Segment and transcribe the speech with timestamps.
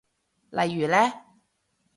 [0.49, 0.97] 例如呢？